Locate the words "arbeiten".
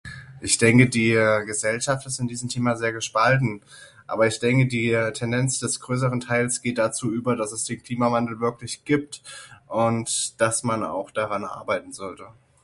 11.45-11.93